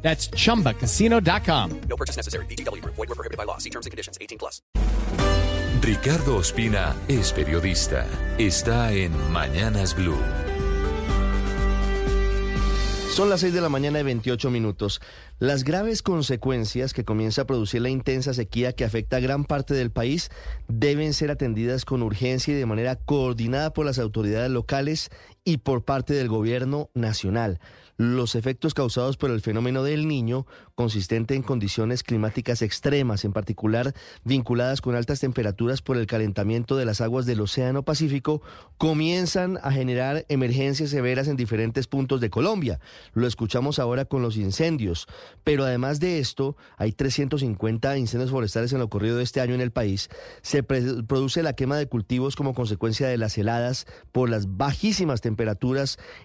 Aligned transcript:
That's 0.00 0.30
chumbacasino.com. 0.30 1.80
No 1.88 1.96
purchase 1.96 2.16
necessary. 2.16 2.46
BGW. 2.46 2.82
Void 2.84 2.96
were 2.96 3.14
prohibited 3.14 3.36
by 3.36 3.44
law. 3.44 3.58
See 3.58 3.70
terms 3.70 3.84
and 3.84 3.90
conditions. 3.90 4.16
18 4.20 4.38
plus. 4.38 4.62
Ricardo 5.80 6.36
Ospina 6.36 6.94
es 7.08 7.32
periodista. 7.32 8.04
Está 8.36 8.92
en 8.92 9.12
Mañanas 9.32 9.94
Blue. 9.94 10.18
Son 13.18 13.30
las 13.30 13.40
6 13.40 13.52
de 13.52 13.60
la 13.60 13.68
mañana 13.68 13.98
y 13.98 14.04
28 14.04 14.48
minutos. 14.48 15.00
Las 15.40 15.64
graves 15.64 16.02
consecuencias 16.02 16.92
que 16.92 17.04
comienza 17.04 17.42
a 17.42 17.46
producir 17.46 17.82
la 17.82 17.88
intensa 17.88 18.32
sequía 18.32 18.74
que 18.74 18.84
afecta 18.84 19.16
a 19.16 19.20
gran 19.20 19.44
parte 19.44 19.74
del 19.74 19.90
país 19.90 20.30
deben 20.68 21.12
ser 21.14 21.32
atendidas 21.32 21.84
con 21.84 22.04
urgencia 22.04 22.54
y 22.54 22.56
de 22.56 22.66
manera 22.66 22.94
coordinada 22.94 23.72
por 23.72 23.86
las 23.86 23.98
autoridades 23.98 24.50
locales 24.50 25.10
y 25.48 25.56
por 25.56 25.82
parte 25.82 26.12
del 26.12 26.28
gobierno 26.28 26.90
nacional. 26.92 27.58
Los 27.96 28.34
efectos 28.34 28.74
causados 28.74 29.16
por 29.16 29.30
el 29.30 29.40
fenómeno 29.40 29.82
del 29.82 30.06
niño, 30.06 30.46
consistente 30.74 31.34
en 31.34 31.42
condiciones 31.42 32.04
climáticas 32.04 32.60
extremas, 32.60 33.24
en 33.24 33.32
particular 33.32 33.92
vinculadas 34.22 34.82
con 34.82 34.94
altas 34.94 35.18
temperaturas 35.18 35.80
por 35.80 35.96
el 35.96 36.06
calentamiento 36.06 36.76
de 36.76 36.84
las 36.84 37.00
aguas 37.00 37.24
del 37.24 37.40
Océano 37.40 37.82
Pacífico, 37.82 38.42
comienzan 38.76 39.58
a 39.62 39.72
generar 39.72 40.26
emergencias 40.28 40.90
severas 40.90 41.28
en 41.28 41.36
diferentes 41.36 41.88
puntos 41.88 42.20
de 42.20 42.30
Colombia. 42.30 42.78
Lo 43.14 43.26
escuchamos 43.26 43.78
ahora 43.78 44.04
con 44.04 44.20
los 44.20 44.36
incendios. 44.36 45.08
Pero 45.42 45.64
además 45.64 45.98
de 45.98 46.18
esto, 46.18 46.56
hay 46.76 46.92
350 46.92 47.96
incendios 47.96 48.30
forestales 48.30 48.72
en 48.72 48.80
lo 48.80 48.84
ocurrido 48.84 49.16
de 49.16 49.24
este 49.24 49.40
año 49.40 49.54
en 49.54 49.62
el 49.62 49.72
país. 49.72 50.10
Se 50.42 50.62
produce 50.62 51.42
la 51.42 51.54
quema 51.54 51.78
de 51.78 51.88
cultivos 51.88 52.36
como 52.36 52.54
consecuencia 52.54 53.08
de 53.08 53.16
las 53.16 53.36
heladas 53.38 53.86
por 54.12 54.28
las 54.28 54.56
bajísimas 54.56 55.20
temperaturas 55.22 55.37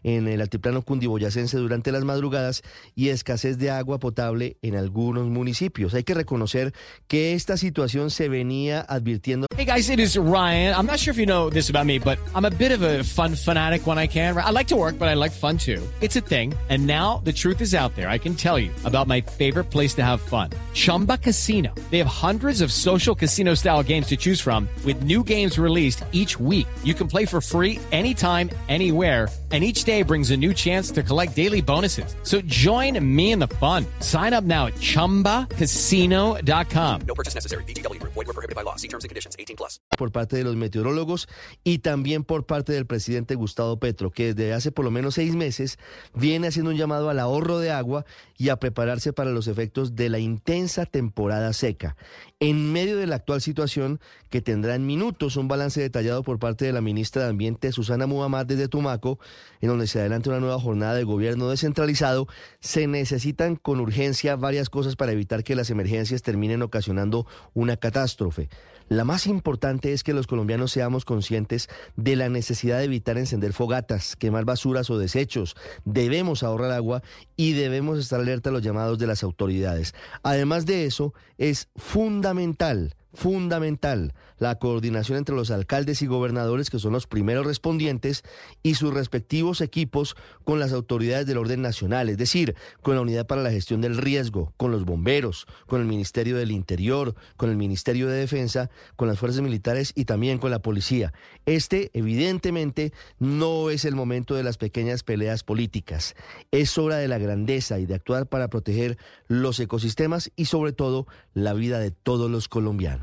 en 0.03 0.27
el 0.27 0.41
altiplano 0.41 0.81
cundiboyacense 0.81 1.57
durante 1.57 1.91
las 1.91 2.03
madrugadas 2.03 2.63
y 2.95 3.09
escasez 3.09 3.57
de 3.57 3.71
agua 3.71 3.99
potable 3.99 4.57
en 4.61 4.75
algunos 4.75 5.27
municipios. 5.27 5.93
Hay 5.93 6.03
que 6.03 6.13
reconocer 6.13 6.73
que 7.07 7.33
esta 7.33 7.57
situación 7.57 8.09
se 8.09 8.29
venía 8.29 8.81
advirtiendo. 8.81 9.47
Hey 9.55 9.65
guys, 9.65 9.89
it 9.89 9.99
is 9.99 10.17
Ryan. 10.17 10.73
I'm 10.75 10.85
not 10.85 10.99
sure 10.99 11.11
if 11.11 11.17
you 11.17 11.25
know 11.25 11.49
this 11.49 11.69
about 11.69 11.85
me, 11.85 11.99
but 11.99 12.17
I'm 12.35 12.45
a 12.45 12.51
bit 12.51 12.71
of 12.71 12.81
a 12.81 13.03
fun 13.03 13.35
fanatic 13.35 13.85
when 13.85 13.97
I 13.97 14.07
can. 14.07 14.35
I 14.37 14.51
like 14.51 14.67
to 14.67 14.75
work, 14.75 14.97
but 14.97 15.07
I 15.07 15.15
like 15.15 15.31
fun 15.31 15.57
too. 15.57 15.81
It's 16.01 16.15
a 16.15 16.21
thing. 16.21 16.53
And 16.69 16.87
now 16.87 17.21
the 17.23 17.33
truth 17.33 17.61
is 17.61 17.73
out 17.73 17.95
there. 17.95 18.09
I 18.09 18.17
can 18.17 18.35
tell 18.35 18.57
you 18.57 18.71
about 18.83 19.07
my 19.07 19.21
favorite 19.21 19.69
place 19.71 19.93
to 19.95 20.01
have 20.03 20.21
fun. 20.21 20.49
Chumba 20.73 21.17
Casino. 21.17 21.73
They 21.91 21.99
have 21.99 22.07
hundreds 22.07 22.61
of 22.61 22.71
social 22.71 23.15
casino 23.15 23.53
style 23.55 23.83
games 23.83 24.07
to 24.07 24.17
choose 24.17 24.41
from 24.41 24.67
with 24.85 25.03
new 25.03 25.23
games 25.23 25.59
released 25.59 26.03
each 26.11 26.39
week. 26.39 26.67
You 26.83 26.93
can 26.93 27.07
play 27.07 27.25
for 27.25 27.41
free 27.41 27.79
anytime, 27.91 28.49
anywhere 28.69 29.02
and 29.03 29.63
each 29.63 29.83
day 29.83 30.01
brings 30.01 30.31
a 30.31 30.37
new 30.37 30.53
chance 30.53 30.89
to 30.91 31.03
collect 31.03 31.35
daily 31.35 31.61
bonuses. 31.61 32.15
So 32.23 32.41
join 32.41 32.97
me 33.03 33.33
in 33.33 33.39
the 33.39 33.49
fun. 33.59 33.85
Sign 33.99 34.33
up 34.33 34.43
now 34.43 34.65
at 34.67 34.75
ChumbaCasino.com. 34.75 37.01
No 37.05 37.13
purchase 37.13 37.35
necessary. 37.35 37.63
BGW. 37.65 38.01
Void 38.01 38.15
were 38.15 38.33
prohibited 38.33 38.55
by 38.55 38.63
law. 38.63 38.77
See 38.77 38.87
terms 38.87 39.03
and 39.03 39.09
conditions. 39.09 39.35
18 39.37 39.55
plus. 39.55 39.79
Por 39.95 40.11
parte 40.11 40.37
de 40.37 40.43
los 40.43 40.55
meteorólogos 40.55 41.27
y 41.63 41.77
también 41.79 42.23
por 42.23 42.47
parte 42.47 42.73
del 42.73 42.87
presidente 42.87 43.35
Gustavo 43.35 43.77
Petro, 43.77 44.09
que 44.09 44.33
desde 44.33 44.53
hace 44.53 44.71
por 44.71 44.85
lo 44.85 44.91
menos 44.91 45.15
seis 45.15 45.35
meses 45.35 45.77
viene 46.15 46.47
haciendo 46.47 46.71
un 46.71 46.77
llamado 46.77 47.09
al 47.09 47.19
ahorro 47.19 47.59
de 47.59 47.71
agua 47.71 48.05
y 48.37 48.49
a 48.49 48.57
prepararse 48.57 49.13
para 49.13 49.31
los 49.31 49.47
efectos 49.47 49.95
de 49.95 50.09
la 50.09 50.19
intensa 50.19 50.85
temporada 50.85 51.53
seca. 51.53 51.95
En 52.39 52.73
medio 52.73 52.97
de 52.97 53.07
la 53.07 53.15
actual 53.15 53.41
situación, 53.41 53.99
que 54.29 54.41
tendrá 54.41 54.75
en 54.75 54.85
minutos 54.85 55.37
un 55.37 55.47
balance 55.47 55.79
detallado 55.79 56.23
por 56.23 56.39
parte 56.39 56.65
de 56.65 56.73
la 56.73 56.81
ministra 56.81 57.23
de 57.23 57.29
Ambiente, 57.29 57.71
Susana 57.71 58.07
Muhammad, 58.07 58.45
desde 58.45 58.67
Tumaco, 58.83 59.17
en 59.61 59.69
donde 59.69 59.87
se 59.87 59.99
adelanta 59.99 60.29
una 60.29 60.41
nueva 60.41 60.59
jornada 60.59 60.95
de 60.95 61.05
gobierno 61.05 61.49
descentralizado, 61.49 62.27
se 62.59 62.85
necesitan 62.85 63.55
con 63.55 63.79
urgencia 63.79 64.35
varias 64.35 64.69
cosas 64.69 64.97
para 64.97 65.13
evitar 65.13 65.43
que 65.45 65.55
las 65.55 65.69
emergencias 65.69 66.21
terminen 66.21 66.61
ocasionando 66.61 67.25
una 67.53 67.77
catástrofe. 67.77 68.49
La 68.89 69.05
más 69.05 69.25
importante 69.27 69.93
es 69.93 70.03
que 70.03 70.13
los 70.13 70.27
colombianos 70.27 70.73
seamos 70.73 71.05
conscientes 71.05 71.69
de 71.95 72.17
la 72.17 72.27
necesidad 72.27 72.79
de 72.79 72.83
evitar 72.83 73.17
encender 73.17 73.53
fogatas, 73.53 74.17
quemar 74.17 74.43
basuras 74.43 74.89
o 74.89 74.97
desechos. 74.97 75.55
Debemos 75.85 76.43
ahorrar 76.43 76.71
agua 76.71 77.01
y 77.37 77.53
debemos 77.53 77.97
estar 77.97 78.19
alerta 78.19 78.49
a 78.49 78.53
los 78.53 78.61
llamados 78.61 78.99
de 78.99 79.07
las 79.07 79.23
autoridades. 79.23 79.95
Además 80.23 80.65
de 80.65 80.85
eso, 80.85 81.13
es 81.37 81.69
fundamental 81.77 82.93
fundamental 83.13 84.13
la 84.39 84.59
coordinación 84.59 85.17
entre 85.17 85.35
los 85.35 85.51
alcaldes 85.51 86.01
y 86.01 86.07
gobernadores, 86.07 86.69
que 86.69 86.79
son 86.79 86.93
los 86.93 87.07
primeros 87.07 87.45
respondientes, 87.45 88.23
y 88.61 88.75
sus 88.75 88.93
respectivos 88.93 89.61
equipos 89.61 90.15
con 90.43 90.59
las 90.59 90.73
autoridades 90.73 91.25
del 91.25 91.37
orden 91.37 91.61
nacional, 91.61 92.09
es 92.09 92.17
decir, 92.17 92.55
con 92.81 92.95
la 92.95 93.01
Unidad 93.01 93.25
para 93.25 93.41
la 93.41 93.51
Gestión 93.51 93.81
del 93.81 93.97
Riesgo, 93.97 94.53
con 94.57 94.71
los 94.71 94.85
bomberos, 94.85 95.47
con 95.67 95.81
el 95.81 95.87
Ministerio 95.87 96.35
del 96.35 96.51
Interior, 96.51 97.15
con 97.37 97.49
el 97.49 97.55
Ministerio 97.55 98.07
de 98.07 98.17
Defensa, 98.17 98.69
con 98.95 99.07
las 99.07 99.19
fuerzas 99.19 99.41
militares 99.41 99.93
y 99.95 100.05
también 100.05 100.39
con 100.39 100.51
la 100.51 100.59
policía. 100.59 101.13
Este, 101.45 101.89
evidentemente, 101.93 102.93
no 103.19 103.69
es 103.69 103.85
el 103.85 103.95
momento 103.95 104.35
de 104.35 104.43
las 104.43 104.57
pequeñas 104.57 105.03
peleas 105.03 105.43
políticas. 105.43 106.15
Es 106.51 106.77
hora 106.77 106.97
de 106.97 107.07
la 107.07 107.17
grandeza 107.17 107.79
y 107.79 107.85
de 107.85 107.95
actuar 107.95 108.27
para 108.27 108.49
proteger 108.49 108.97
los 109.27 109.59
ecosistemas 109.59 110.31
y, 110.35 110.45
sobre 110.45 110.73
todo, 110.73 111.07
la 111.33 111.53
vida 111.53 111.79
de 111.79 111.91
todos 111.91 112.29
los 112.29 112.47
colombianos. 112.47 113.02